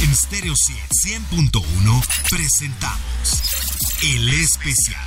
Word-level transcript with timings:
En 0.00 0.14
Stereo 0.14 0.54
100.1 0.54 2.06
presentamos 2.30 3.42
El 4.04 4.28
Especial. 4.28 5.02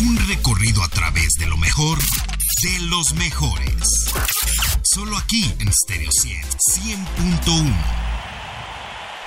Un 0.00 0.18
recorrido 0.28 0.82
a 0.82 0.88
través 0.88 1.28
de 1.38 1.46
lo 1.46 1.56
mejor 1.56 1.98
de 1.98 2.78
los 2.90 3.14
mejores. 3.14 4.10
Solo 4.82 5.16
aquí 5.16 5.54
en 5.60 5.72
Stereo 5.72 6.10
100.1. 6.10 7.72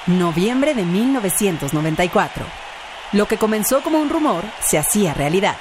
Noviembre 0.06 0.76
de 0.76 0.84
1994. 0.84 2.46
Lo 3.14 3.28
que 3.28 3.38
comenzó 3.38 3.82
como 3.82 4.00
un 4.00 4.10
rumor 4.10 4.44
se 4.68 4.78
hacía 4.78 5.16
realidad. 5.16 5.58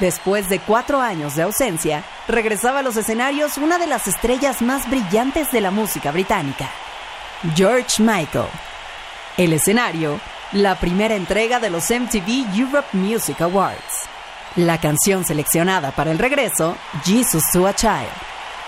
Después 0.00 0.48
de 0.48 0.58
cuatro 0.58 1.00
años 1.00 1.36
de 1.36 1.42
ausencia, 1.42 2.04
regresaba 2.26 2.80
a 2.80 2.82
los 2.82 2.96
escenarios 2.96 3.56
una 3.56 3.78
de 3.78 3.86
las 3.86 4.08
estrellas 4.08 4.62
más 4.62 4.90
brillantes 4.90 5.52
de 5.52 5.60
la 5.60 5.70
música 5.70 6.10
británica, 6.10 6.68
George 7.54 8.02
Michael. 8.02 8.48
El 9.36 9.52
escenario, 9.52 10.18
la 10.52 10.74
primera 10.76 11.14
entrega 11.14 11.60
de 11.60 11.68
los 11.68 11.90
MTV 11.90 12.56
Europe 12.56 12.88
Music 12.92 13.40
Awards. 13.42 14.08
La 14.56 14.80
canción 14.80 15.24
seleccionada 15.24 15.90
para 15.90 16.10
el 16.10 16.18
regreso, 16.18 16.76
Jesus 17.04 17.44
to 17.52 17.66
a 17.66 17.74
Child. 17.74 18.08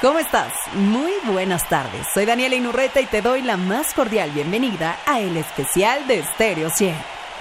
¿Cómo 0.03 0.19
estás? 0.19 0.53
Muy 0.75 1.13
buenas 1.25 1.67
tardes. 1.69 2.07
Soy 2.13 2.27
Daniela 2.27 2.57
Inurreta 2.57 3.01
y 3.01 3.07
te 3.07 3.23
doy 3.23 3.41
la 3.41 3.57
más 3.57 3.95
cordial 3.95 4.31
bienvenida 4.33 4.99
a 5.07 5.19
el 5.19 5.39
especial 5.39 6.07
de 6.07 6.23
Stereo 6.23 6.69
100. 6.69 6.95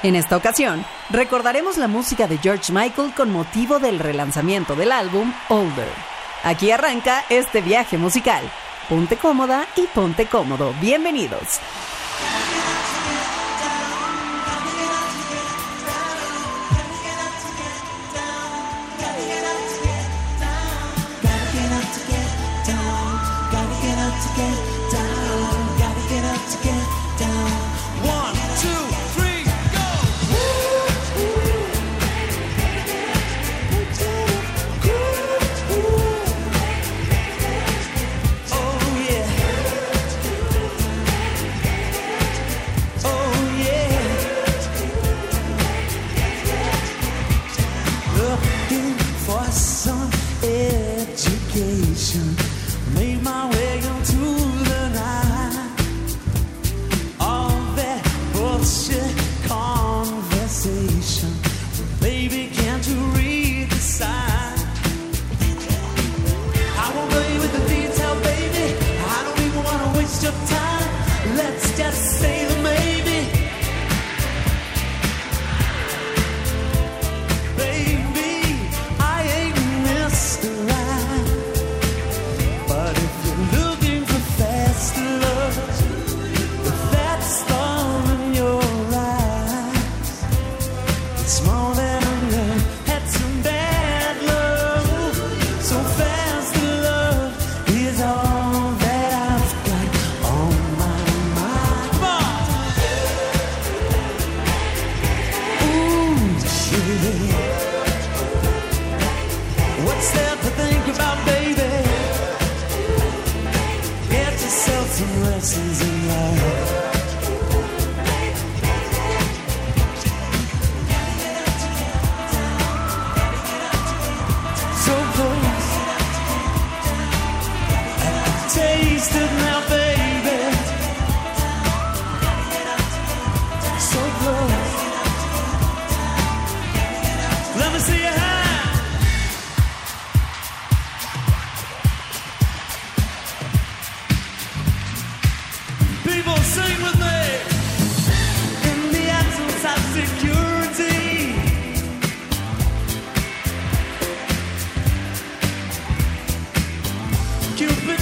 En 0.04 0.16
esta 0.16 0.38
ocasión, 0.38 0.86
recordaremos 1.10 1.78
la 1.78 1.90
música 1.90 2.28
de 2.28 2.38
George 2.38 2.72
Michael 2.72 3.14
con 3.14 3.32
motivo 3.32 3.80
del 3.80 4.00
relanzamiento 4.00 4.76
del 4.76 4.94
álbum 4.94 5.34
Older. 5.50 5.90
Aquí 6.44 6.72
arranca 6.72 7.26
este 7.30 7.62
viaje 7.62 7.98
musical. 7.98 8.50
Ponte 8.90 9.18
cómoda 9.18 9.68
y 9.76 9.86
ponte 9.88 10.28
cómodo. 10.28 10.74
Bienvenidos. 10.80 11.60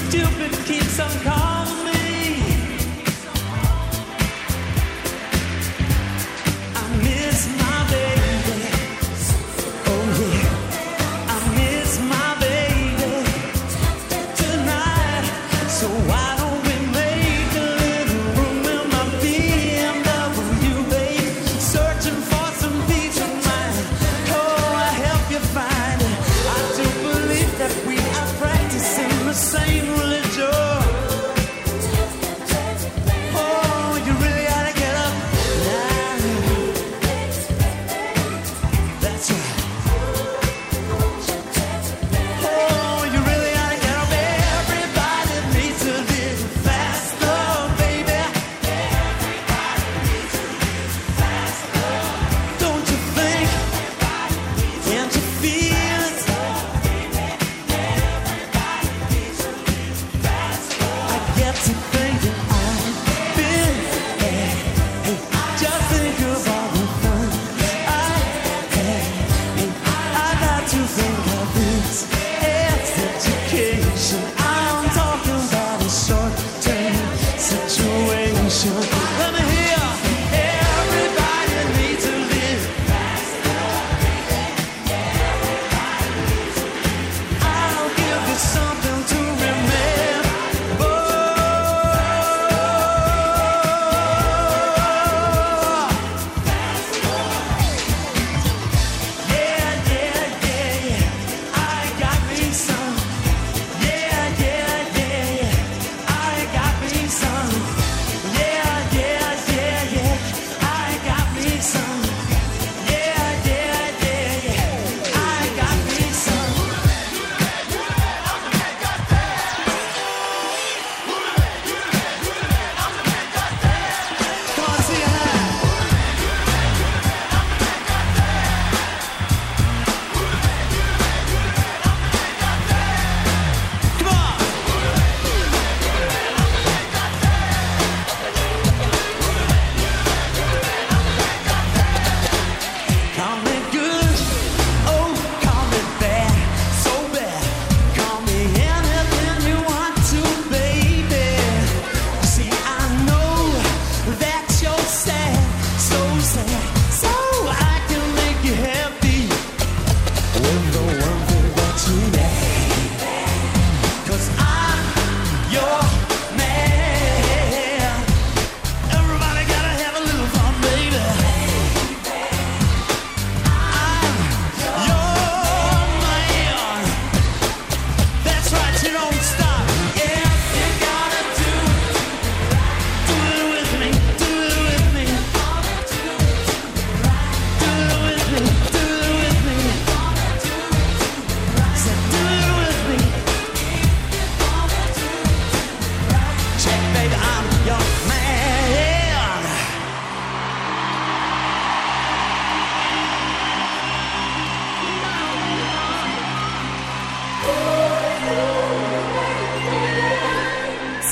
stupid 0.09 0.51
keeps 0.65 0.99
on 0.99 1.09
calling. 1.21 1.44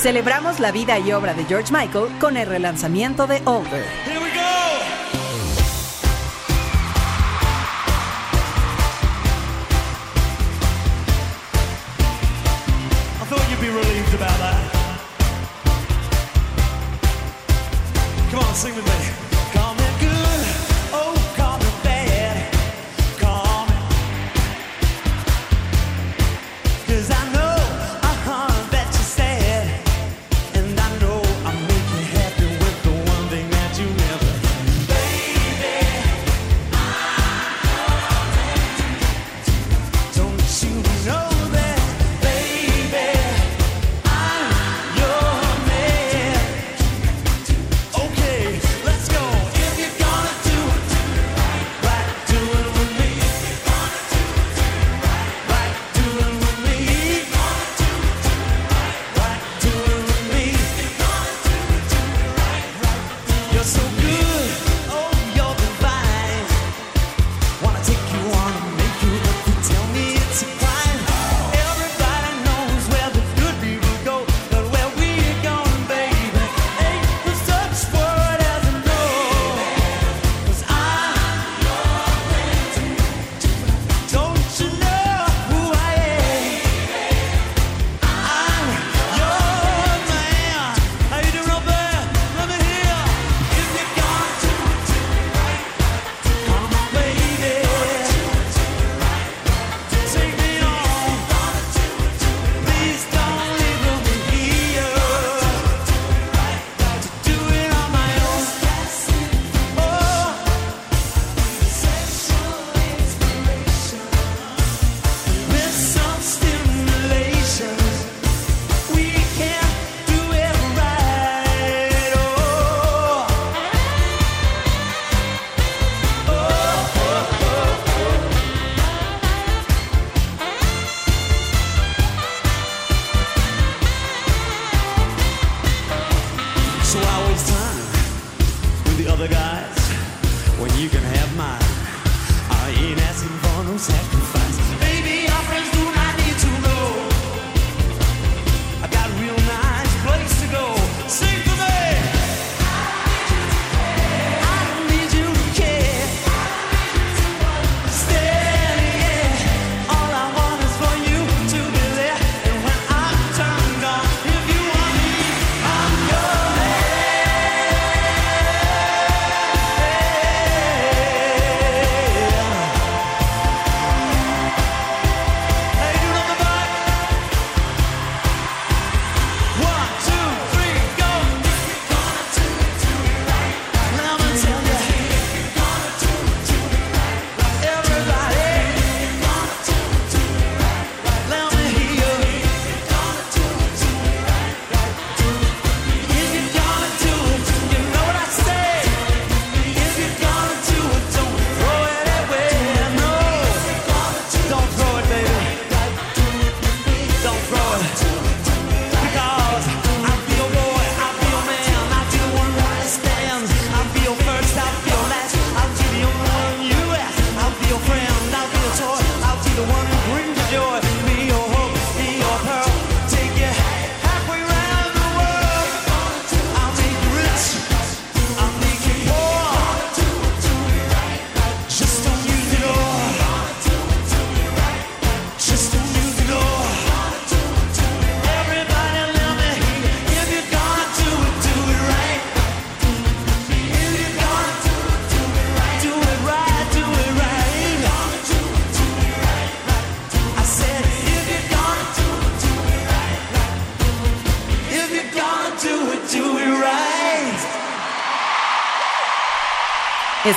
Celebramos 0.04 0.60
la 0.60 0.74
vida 0.74 1.00
y 1.00 1.14
obra 1.14 1.34
de 1.34 1.46
George 1.46 1.72
Michael 1.72 2.10
con 2.20 2.36
el 2.36 2.46
relanzamiento 2.46 3.26
de 3.26 3.42
Older. 3.46 4.13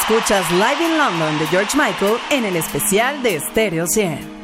Escuchas 0.09 0.49
Live 0.53 0.85
in 0.85 0.99
London 0.99 1.37
de 1.41 1.49
George 1.49 1.77
Michael 1.77 2.19
en 2.31 2.45
el 2.45 2.55
especial 2.55 3.21
de 3.25 3.41
Stereo 3.41 3.89
100. 3.89 4.36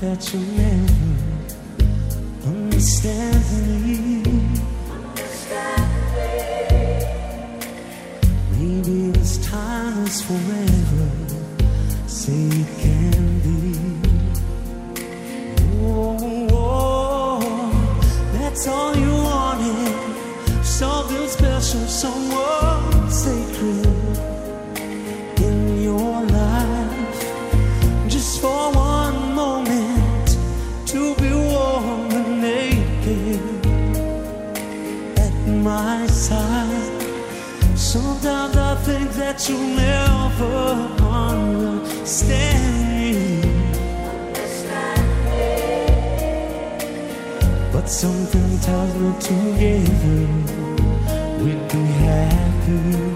that 0.00 0.32
you'll 0.32 0.42
never 0.42 0.94
understand 2.46 3.44
me. 3.84 3.96
Understand 4.90 5.84
me. 5.90 6.80
Maybe 8.52 9.10
this 9.10 9.34
time 9.46 10.04
is 10.06 10.22
forever. 10.22 10.73
that 39.34 39.48
you'll 39.48 39.66
never 39.66 40.54
understand 41.02 42.74
me. 42.88 43.40
But 47.72 47.86
something 47.88 48.58
tells 48.60 48.94
me 48.94 49.12
together 49.20 50.28
we'd 51.42 51.68
be 51.68 51.82
happy. 52.06 53.13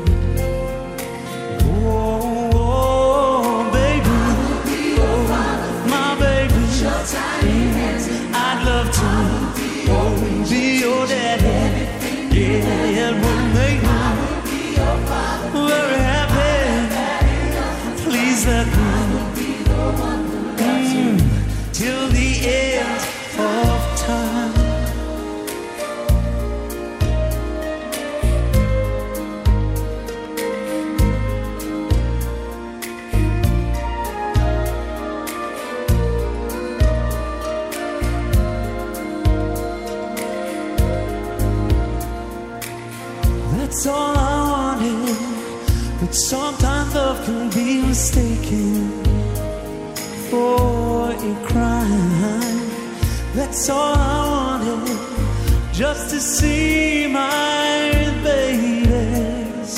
That's 53.49 53.71
all 53.71 53.95
I 53.95 54.61
wanted, 54.61 55.73
just 55.73 56.11
to 56.11 56.21
see 56.21 57.07
my 57.11 57.91
baby's 58.23 59.73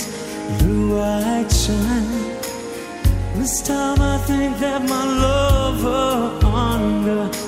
blue-eyed 0.58 1.52
shine. 1.52 2.34
This 3.38 3.62
time 3.62 4.00
I 4.00 4.18
think 4.26 4.58
that 4.58 4.82
my 4.82 5.04
lover 5.04 6.44
understands. 6.44 7.39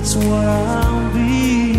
that's 0.00 0.16
where 0.16 0.48
I'll 0.48 1.12
be. 1.12 1.74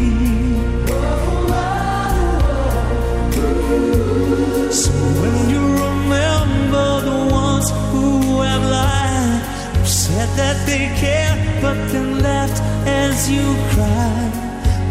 So 4.71 4.91
when 5.21 5.49
you 5.49 5.63
remember 5.87 6.89
the 7.09 7.19
ones 7.31 7.67
who 7.91 8.41
have 8.41 8.63
lied, 8.77 9.41
who 9.75 9.85
said 9.85 10.29
that 10.37 10.57
they 10.67 10.85
care 11.01 11.35
but 11.63 11.77
then 11.91 12.21
left 12.21 12.61
as 12.85 13.27
you 13.27 13.45
cry, 13.73 14.29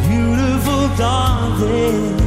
beautiful 0.09 0.89
darling. 0.97 2.20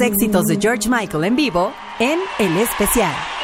éxitos 0.00 0.46
de 0.46 0.56
George 0.56 0.88
Michael 0.88 1.24
en 1.24 1.36
vivo 1.36 1.72
en 1.98 2.18
El 2.38 2.56
Especial. 2.58 3.39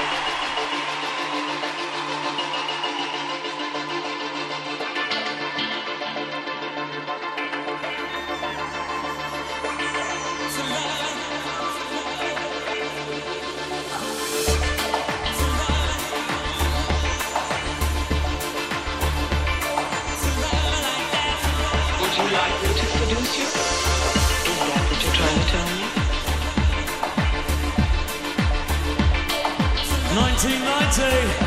day. 30.96 31.45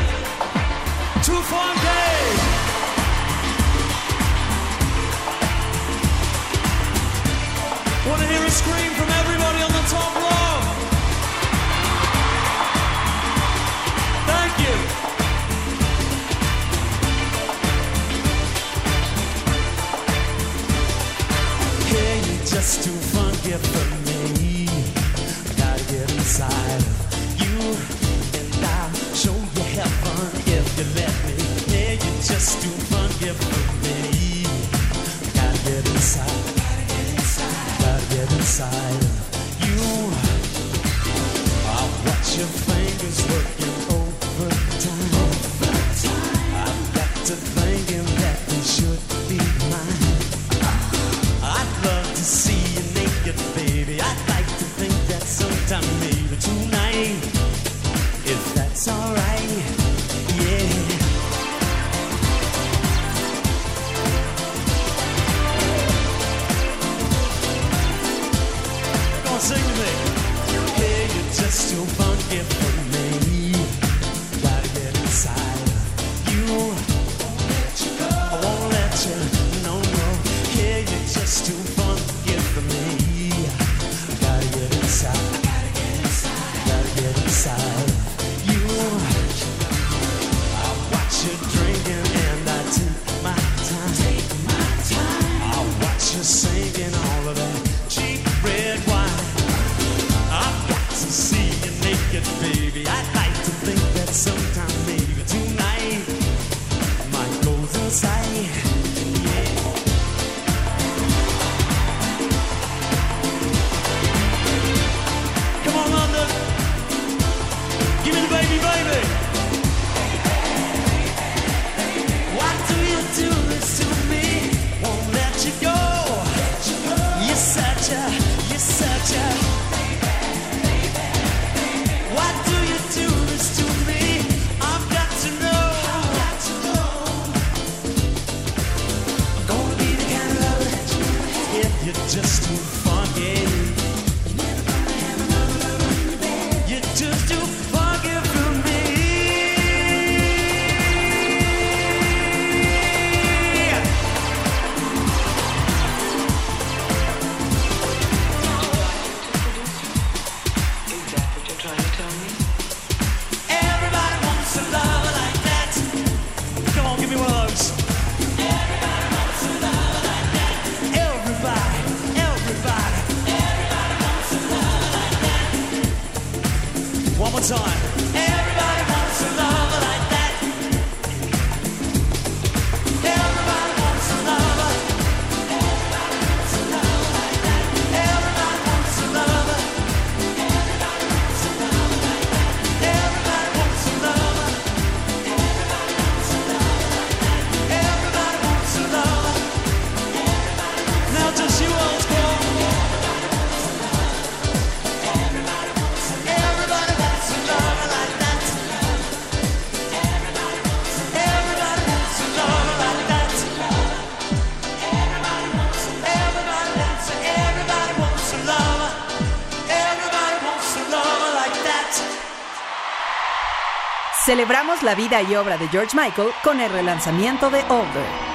Celebramos 224.30 224.84
la 224.84 224.94
vida 224.94 225.20
y 225.22 225.34
obra 225.34 225.58
de 225.58 225.66
George 225.66 225.96
Michael 225.96 226.28
con 226.44 226.60
el 226.60 226.70
relanzamiento 226.70 227.50
de 227.50 227.64
Over. 227.64 228.29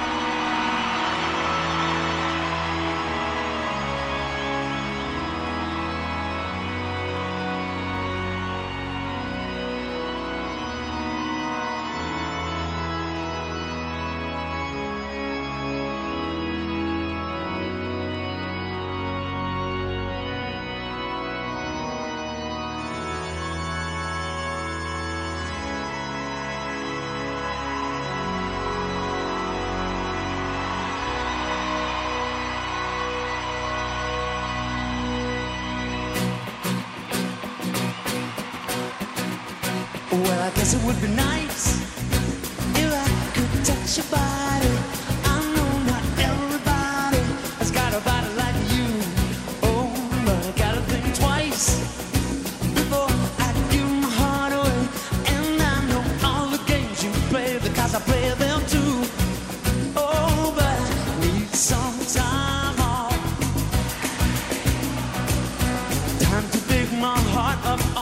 up 67.64 67.95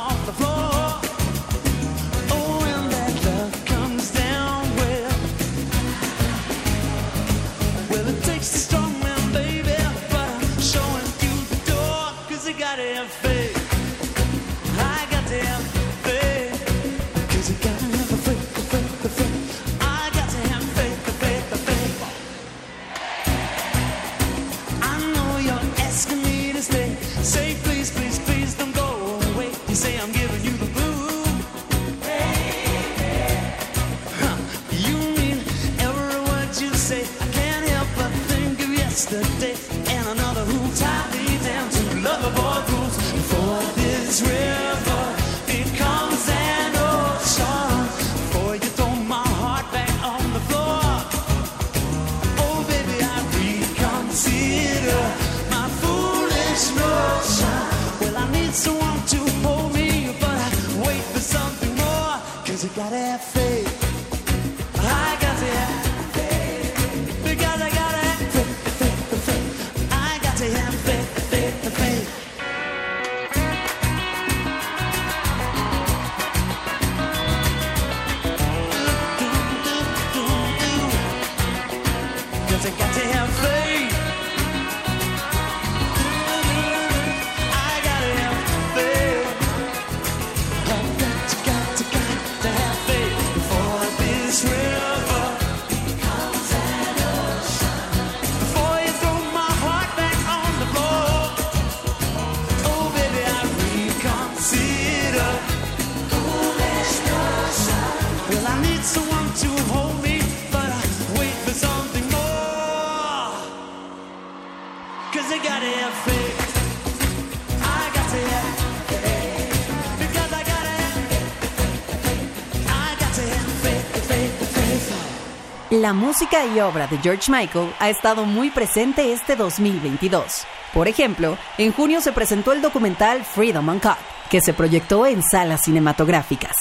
La 125.70 125.94
música 125.94 126.44
y 126.44 126.60
obra 126.60 126.86
de 126.86 126.98
George 126.98 127.32
Michael 127.32 127.72
ha 127.78 127.88
estado 127.88 128.26
muy 128.26 128.50
presente 128.50 129.14
este 129.14 129.34
2022. 129.34 130.44
Por 130.74 130.88
ejemplo, 130.88 131.38
en 131.56 131.72
junio 131.72 132.02
se 132.02 132.12
presentó 132.12 132.52
el 132.52 132.60
documental 132.60 133.24
Freedom 133.24 133.66
Uncut, 133.66 133.96
que 134.28 134.42
se 134.42 134.52
proyectó 134.52 135.06
en 135.06 135.22
salas 135.22 135.62
cinematográficas. 135.62 136.52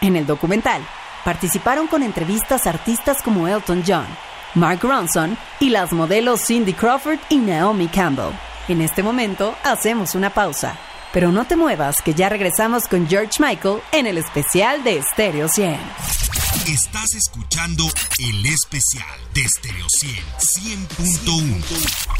En 0.00 0.16
el 0.16 0.26
documental 0.26 0.82
participaron 1.24 1.86
con 1.86 2.02
entrevistas 2.02 2.66
artistas 2.66 3.22
como 3.22 3.48
Elton 3.48 3.82
John, 3.86 4.06
Mark 4.54 4.80
Ronson 4.82 5.36
y 5.60 5.70
las 5.70 5.92
modelos 5.92 6.44
Cindy 6.46 6.72
Crawford 6.72 7.18
y 7.28 7.36
Naomi 7.36 7.88
Campbell. 7.88 8.32
En 8.68 8.80
este 8.80 9.02
momento 9.02 9.56
hacemos 9.64 10.14
una 10.14 10.30
pausa, 10.30 10.76
pero 11.12 11.32
no 11.32 11.44
te 11.44 11.56
muevas 11.56 11.96
que 12.02 12.14
ya 12.14 12.28
regresamos 12.28 12.86
con 12.86 13.08
George 13.08 13.42
Michael 13.42 13.80
en 13.92 14.06
el 14.06 14.18
especial 14.18 14.84
de 14.84 15.02
Stereo 15.02 15.48
100. 15.48 15.78
Estás 16.68 17.14
escuchando 17.14 17.84
el 18.20 18.46
especial 18.46 19.18
de 19.34 19.48
Stereo 19.48 19.86
100 19.88 20.24
100.1. 20.88 22.12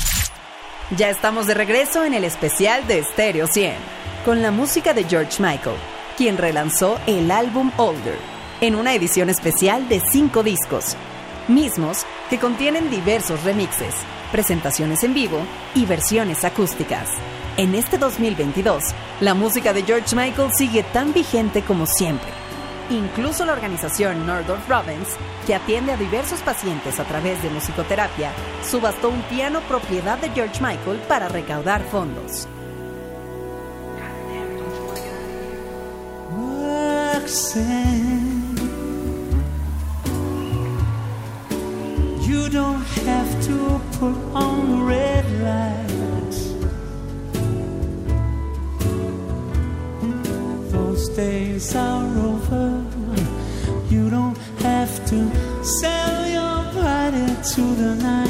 Ya 0.96 1.08
estamos 1.10 1.46
de 1.46 1.54
regreso 1.54 2.04
en 2.04 2.12
el 2.12 2.24
especial 2.24 2.86
de 2.86 3.02
Stereo 3.04 3.46
100, 3.46 3.74
con 4.24 4.42
la 4.42 4.50
música 4.50 4.92
de 4.92 5.04
George 5.04 5.42
Michael, 5.42 5.76
quien 6.18 6.36
relanzó 6.36 7.00
el 7.06 7.30
álbum 7.30 7.70
Older, 7.76 8.18
en 8.62 8.76
una 8.76 8.94
edición 8.94 9.28
especial 9.28 9.88
de 9.88 10.00
cinco 10.00 10.44
discos, 10.44 10.96
mismos 11.48 12.06
que 12.30 12.38
contienen 12.38 12.90
diversos 12.90 13.42
remixes, 13.42 13.94
presentaciones 14.30 15.02
en 15.02 15.14
vivo 15.14 15.40
y 15.74 15.84
versiones 15.84 16.44
acústicas. 16.44 17.10
En 17.56 17.74
este 17.74 17.98
2022, 17.98 18.84
la 19.20 19.34
música 19.34 19.72
de 19.72 19.82
George 19.82 20.14
Michael 20.14 20.52
sigue 20.54 20.84
tan 20.84 21.12
vigente 21.12 21.62
como 21.62 21.86
siempre. 21.86 22.30
Incluso 22.90 23.44
la 23.44 23.52
organización 23.52 24.26
Northrop 24.26 24.60
Province, 24.60 25.10
que 25.44 25.56
atiende 25.56 25.92
a 25.92 25.96
diversos 25.96 26.40
pacientes 26.40 27.00
a 27.00 27.04
través 27.04 27.42
de 27.42 27.50
musicoterapia, 27.50 28.30
subastó 28.64 29.08
un 29.08 29.22
piano 29.22 29.60
propiedad 29.62 30.18
de 30.18 30.30
George 30.30 30.62
Michael 30.62 31.00
para 31.08 31.28
recaudar 31.28 31.82
fondos. 31.90 32.46
You 42.26 42.48
don't 42.48 42.82
have 43.06 43.30
to 43.46 43.80
put 43.98 44.16
on 44.34 44.86
red 44.86 45.24
lights. 45.48 46.40
Those 50.72 51.08
days 51.10 51.74
are 51.74 52.04
over. 52.30 52.84
You 53.90 54.10
don't 54.10 54.36
have 54.60 54.92
to 55.10 55.64
sell 55.64 56.28
your 56.38 56.72
body 56.72 57.26
to 57.54 57.62
the 57.82 57.94
night. 58.02 58.21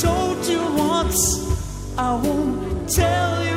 Told 0.00 0.44
you 0.46 0.60
once, 0.76 1.94
I 1.96 2.14
won't 2.14 2.88
tell 2.88 3.44
you 3.44 3.53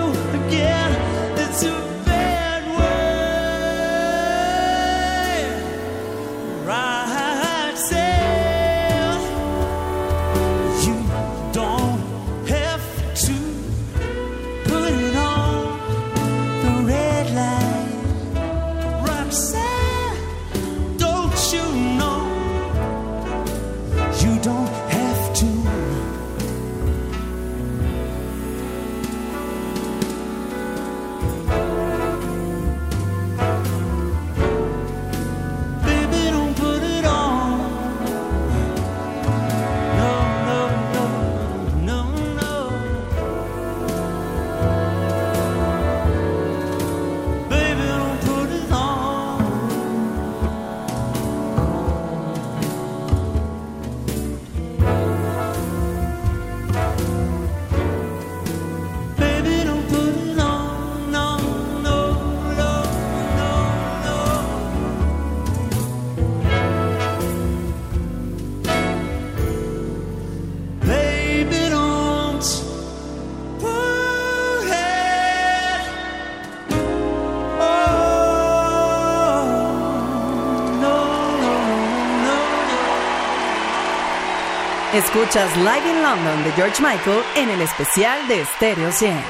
Escuchas 85.17 85.57
Live 85.57 85.89
in 85.89 86.03
London 86.03 86.43
de 86.43 86.51
George 86.51 86.79
Michael 86.79 87.23
en 87.35 87.49
el 87.49 87.61
especial 87.61 88.27
de 88.27 88.45
Stereo 88.45 88.91
100. 88.91 89.23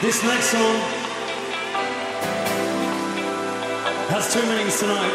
This 0.00 0.24
next 0.24 0.46
song 0.46 0.76
has 4.08 4.32
two 4.32 4.40
meanings 4.46 4.80
tonight. 4.80 5.12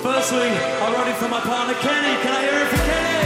Firstly, 0.00 0.48
I 0.48 0.94
wrote 0.96 1.08
it 1.08 1.16
for 1.16 1.28
my 1.28 1.40
partner 1.40 1.74
Kenny. 1.84 2.16
Can 2.22 2.32
I 2.32 2.40
hear 2.48 2.60
it 2.62 2.68
for 2.72 2.80
Kenny? 2.88 3.24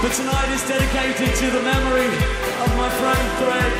But 0.00 0.12
tonight 0.16 0.48
is 0.54 0.66
dedicated 0.66 1.36
to 1.36 1.50
the 1.50 1.62
memory 1.62 2.06
of 2.64 2.76
my 2.78 2.88
friend 2.88 3.20
Greg 3.36 3.72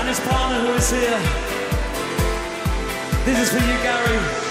and 0.00 0.08
his 0.08 0.18
partner 0.18 0.58
who 0.58 0.72
is 0.74 0.90
here. 0.90 1.51
This 3.24 3.38
is 3.38 3.50
for 3.50 3.64
you, 3.64 3.78
Gary. 3.84 4.41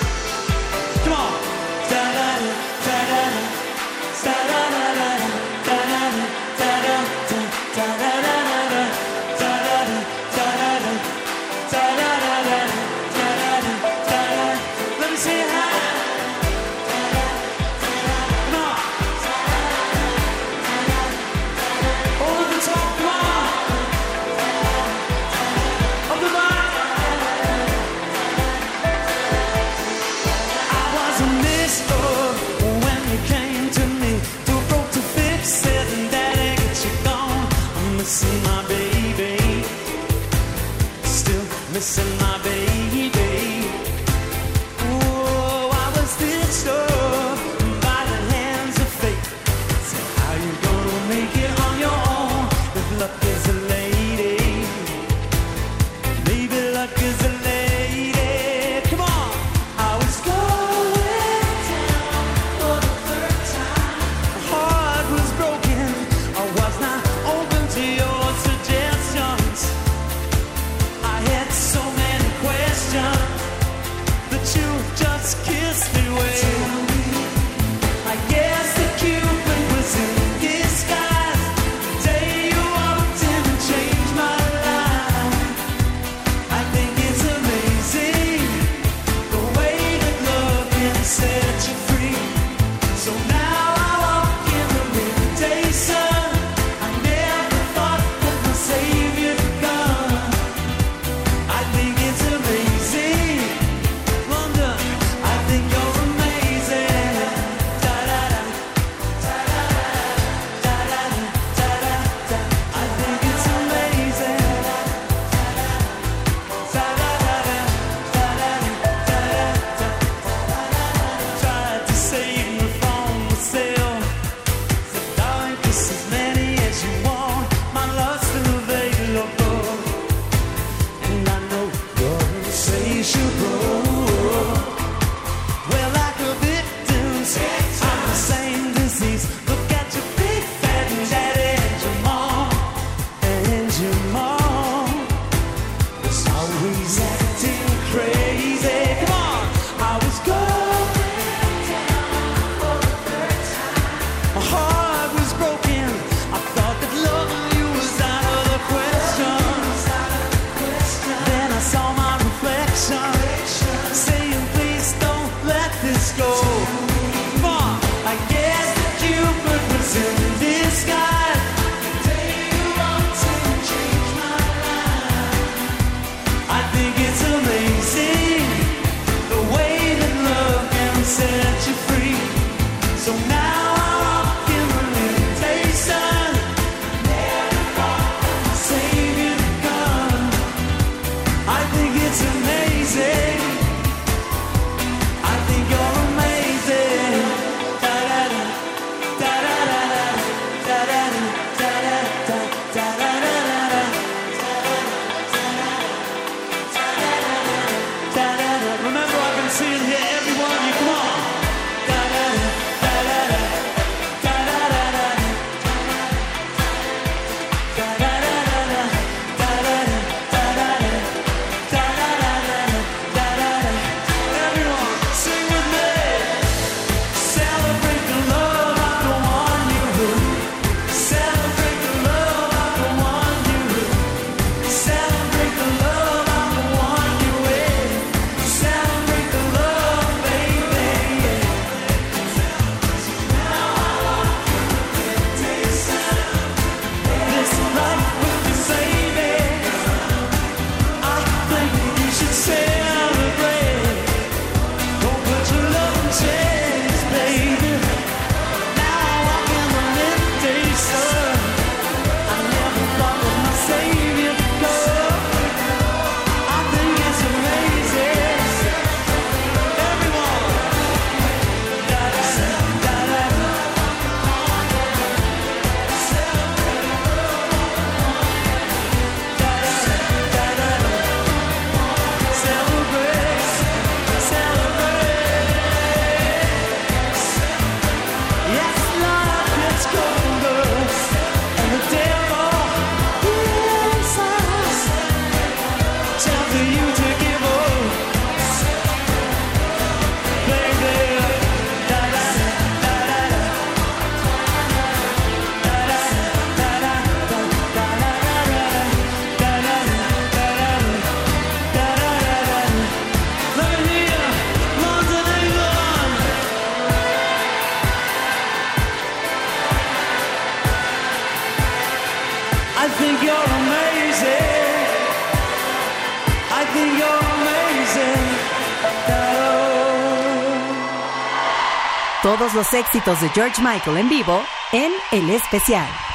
los 332.54 332.74
éxitos 332.74 333.22
de 333.22 333.30
George 333.30 333.62
Michael 333.62 333.98
en 333.98 334.10
vivo 334.10 334.44
en 334.72 334.92
El 335.12 335.30
Especial. 335.30 336.11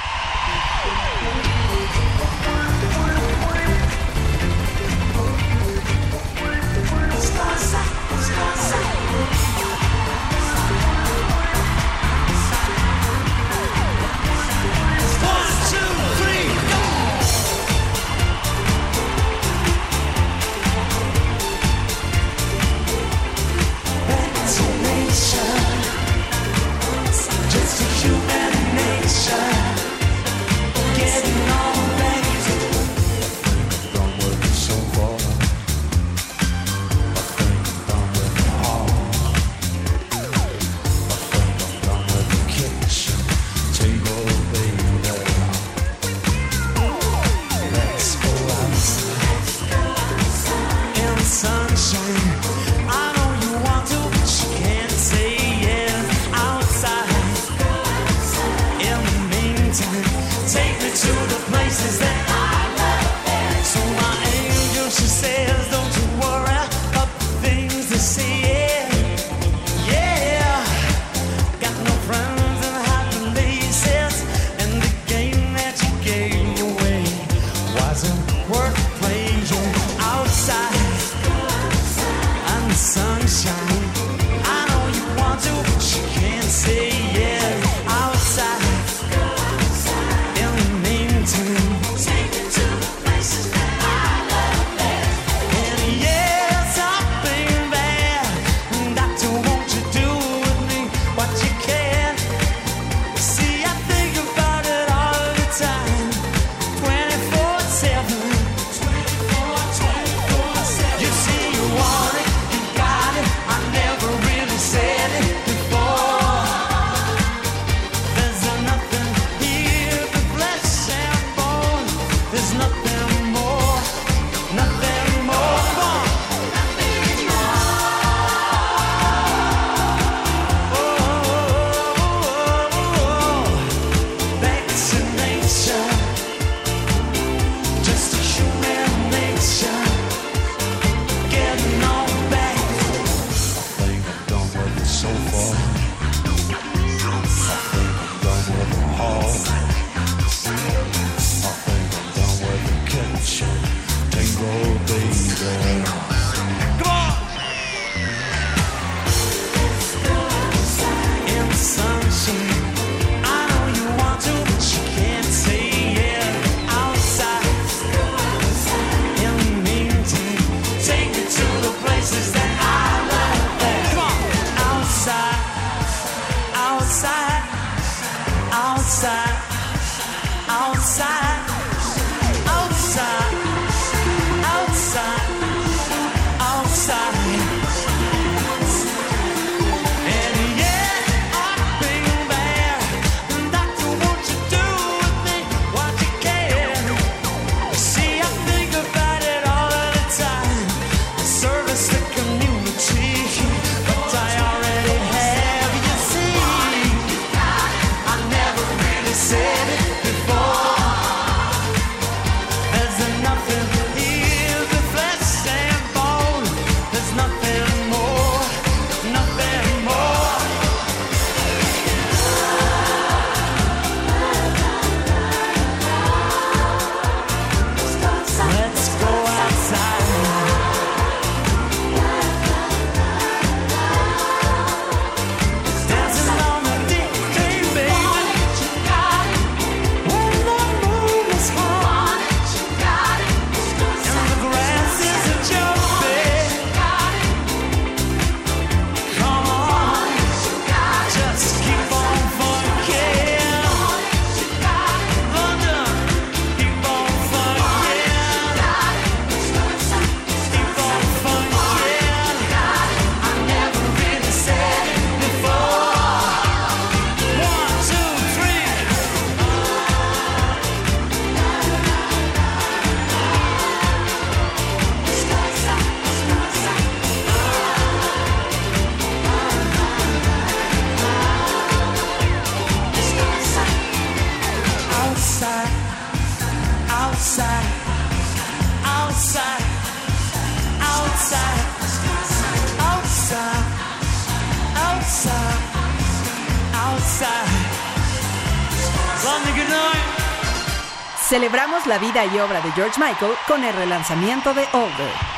la 301.87 301.99
vida 301.99 302.25
y 302.25 302.39
obra 302.39 302.61
de 302.61 302.73
George 302.73 303.01
Michael 303.01 303.33
con 303.47 303.65
el 303.65 303.75
relanzamiento 303.75 304.53
de 304.55 304.67
Older. 304.73 305.36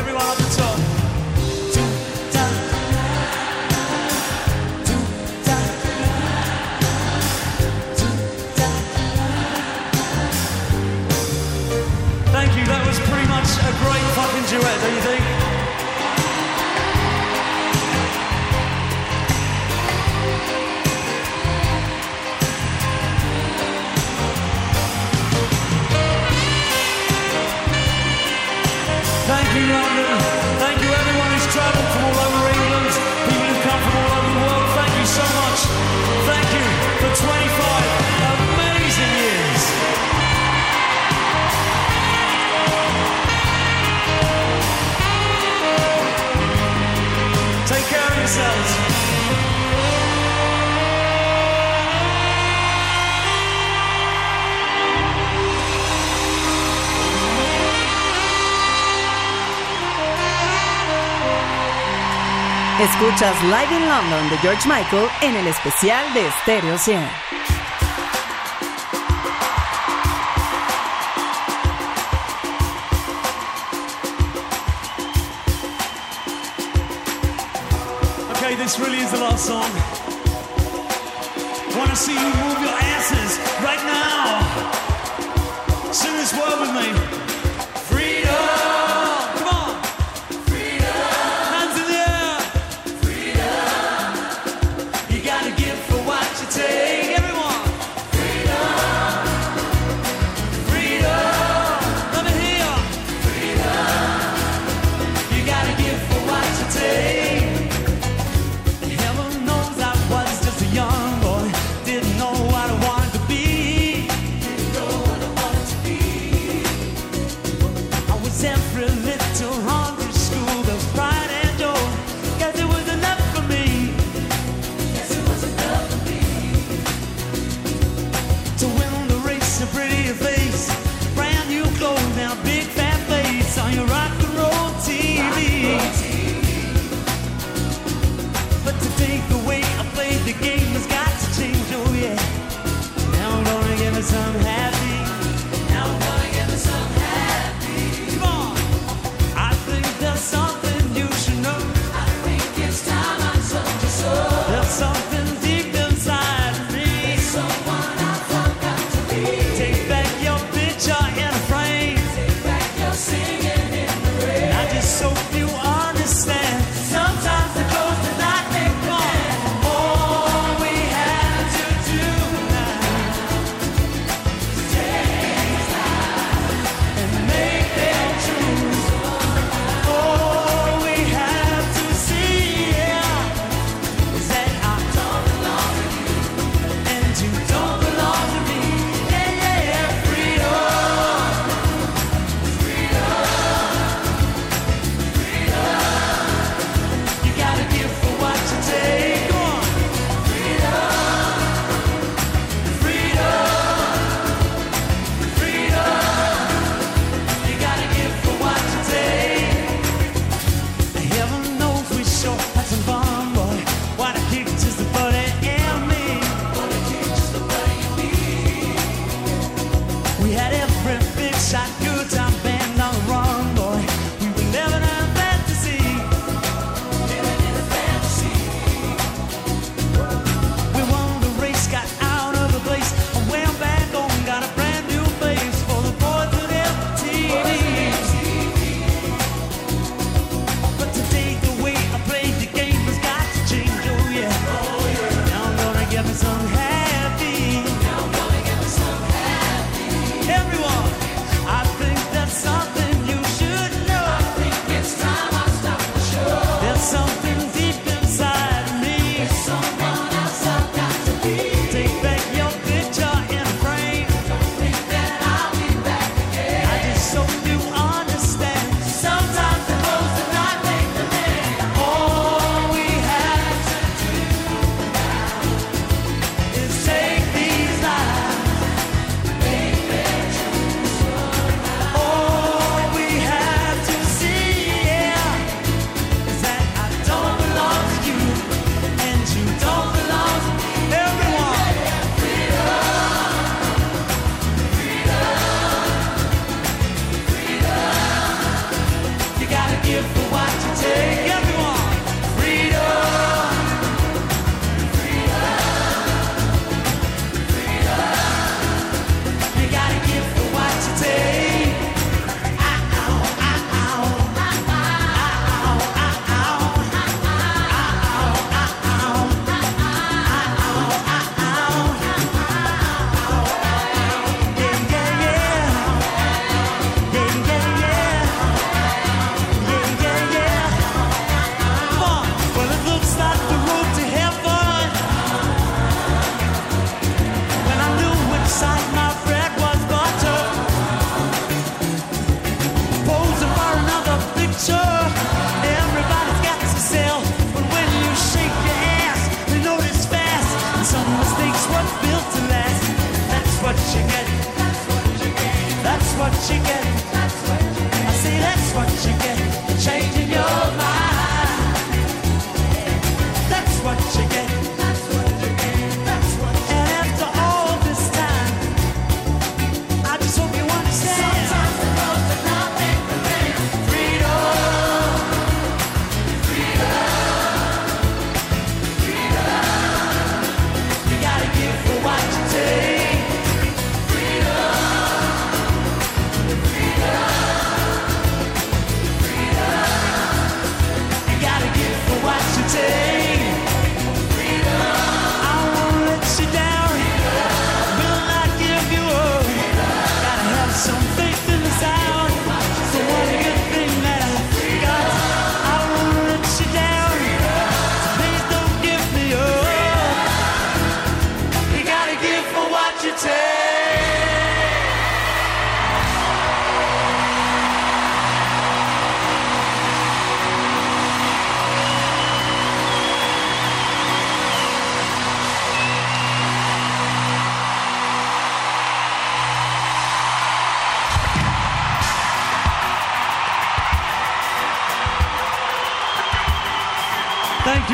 everyone 0.00 0.22
on 0.22 0.36
the. 0.38 0.59
Escuchas 63.10 63.42
Live 63.42 63.72
in 63.72 63.88
London 63.88 64.30
de 64.30 64.38
George 64.38 64.68
Michael 64.68 65.08
en 65.22 65.34
el 65.34 65.48
especial 65.48 66.14
de 66.14 66.30
Stereo 66.42 66.78
100. 66.78 67.08
Okay, 78.36 78.54
this 78.54 78.78
really 78.78 78.98
is 78.98 79.10
the 79.10 79.18
last 79.18 79.44
song. 79.44 79.99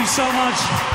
So 0.06 0.22
much. 0.32 0.85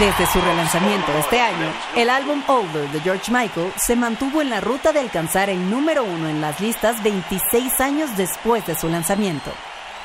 Desde 0.00 0.26
su 0.32 0.40
relanzamiento 0.40 1.12
este 1.18 1.42
año, 1.42 1.70
el 1.94 2.08
álbum 2.08 2.42
Older 2.46 2.88
de 2.88 3.00
George 3.00 3.30
Michael 3.30 3.70
se 3.76 3.96
mantuvo 3.96 4.40
en 4.40 4.48
la 4.48 4.62
ruta 4.62 4.94
de 4.94 5.00
alcanzar 5.00 5.50
el 5.50 5.68
número 5.68 6.04
uno 6.04 6.26
en 6.26 6.40
las 6.40 6.58
listas 6.58 7.02
26 7.02 7.78
años 7.82 8.16
después 8.16 8.66
de 8.66 8.74
su 8.74 8.88
lanzamiento. 8.88 9.52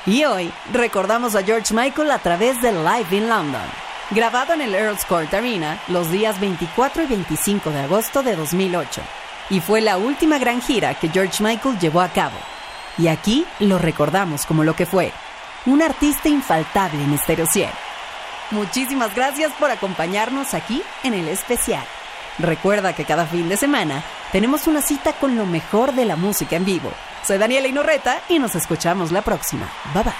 Y 0.05 0.25
hoy 0.25 0.51
recordamos 0.73 1.33
a 1.35 1.43
George 1.43 1.73
Michael 1.73 2.11
a 2.11 2.19
través 2.19 2.61
de 2.61 2.73
Live 2.73 3.15
in 3.15 3.29
London, 3.29 3.63
grabado 4.11 4.53
en 4.53 4.63
el 4.63 4.75
Earl's 4.75 5.05
Court 5.05 5.33
Arena 5.33 5.79
los 5.87 6.11
días 6.11 6.41
24 6.41 7.03
y 7.03 7.05
25 7.05 7.69
de 7.69 7.79
agosto 7.79 8.21
de 8.21 8.35
2008. 8.35 9.01
Y 9.49 9.61
fue 9.61 9.79
la 9.79 9.95
última 9.95 10.39
gran 10.39 10.61
gira 10.61 10.95
que 10.95 11.07
George 11.07 11.41
Michael 11.41 11.79
llevó 11.79 12.01
a 12.01 12.09
cabo. 12.09 12.35
Y 12.97 13.07
aquí 13.07 13.45
lo 13.59 13.77
recordamos 13.77 14.45
como 14.45 14.65
lo 14.65 14.75
que 14.75 14.85
fue, 14.85 15.13
un 15.65 15.81
artista 15.81 16.27
infaltable 16.27 17.01
en 17.01 17.17
Stereo 17.17 17.45
100. 17.45 17.84
Muchísimas 18.55 19.13
gracias 19.13 19.51
por 19.59 19.69
acompañarnos 19.69 20.53
aquí 20.53 20.81
en 21.03 21.13
el 21.13 21.27
especial. 21.27 21.85
Recuerda 22.39 22.95
que 22.95 23.03
cada 23.03 23.25
fin 23.25 23.49
de 23.49 23.57
semana 23.57 24.01
tenemos 24.31 24.67
una 24.67 24.81
cita 24.81 25.11
con 25.11 25.35
lo 25.35 25.45
mejor 25.45 25.93
de 25.93 26.05
la 26.05 26.15
música 26.15 26.55
en 26.55 26.63
vivo. 26.63 26.89
Soy 27.27 27.37
Daniela 27.37 27.67
Inorreta 27.67 28.21
y 28.29 28.39
nos 28.39 28.55
escuchamos 28.55 29.11
la 29.11 29.23
próxima. 29.23 29.69
Bye 29.93 30.03
bye. 30.03 30.13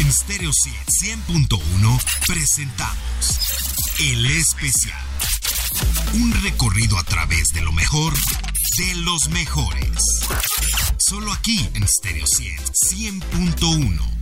En 0.00 0.12
Stereo 0.12 0.50
100.1 0.50 2.02
presentamos 2.26 3.94
El 4.00 4.26
Especial. 4.26 4.98
Un 6.14 6.32
recorrido 6.42 6.98
a 6.98 7.04
través 7.04 7.50
de 7.54 7.60
lo 7.60 7.70
mejor 7.70 8.14
de 8.78 8.94
los 8.96 9.28
mejores. 9.28 10.26
Solo 10.98 11.32
aquí 11.32 11.70
en 11.74 11.86
Stereo 11.86 12.26
100.1. 12.26 14.21